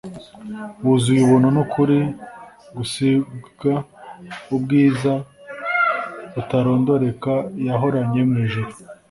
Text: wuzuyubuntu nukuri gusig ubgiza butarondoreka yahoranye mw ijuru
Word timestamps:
wuzuyubuntu 0.85 1.47
nukuri 1.55 1.99
gusig 2.75 3.59
ubgiza 4.55 5.13
butarondoreka 6.33 7.33
yahoranye 7.67 8.21
mw 8.29 8.35
ijuru 8.45 8.69